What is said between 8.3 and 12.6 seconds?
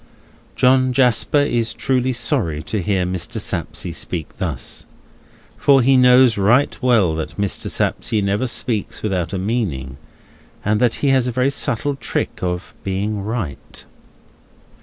speaks without a meaning, and that he has a subtle trick